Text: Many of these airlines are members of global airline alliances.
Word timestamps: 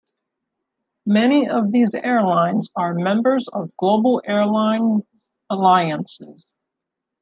Many 1.05 1.47
of 1.47 1.71
these 1.71 1.93
airlines 1.93 2.71
are 2.75 2.95
members 2.95 3.47
of 3.47 3.69
global 3.77 4.19
airline 4.25 5.03
alliances. 5.51 6.43